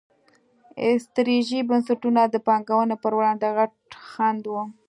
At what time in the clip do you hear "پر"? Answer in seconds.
3.03-3.11